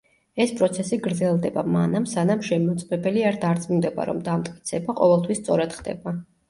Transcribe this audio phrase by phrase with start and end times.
[0.45, 6.21] ეს პროცესი გრძელდება, მანამ სანამ შემმოწმებელი არ დარწმუნდება, რომ დამტკიცება ყოველთვის სწორად ხდება.